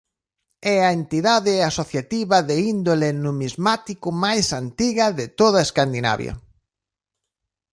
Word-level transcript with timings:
É 0.75 0.77
a 0.87 0.89
entidade 0.99 1.53
asociativa 1.71 2.37
de 2.49 2.57
índole 2.73 3.07
numismático 3.25 4.07
máis 4.23 4.47
antiga 4.61 5.05
de 5.19 5.25
toda 5.39 5.65
Escandinavia. 5.67 6.33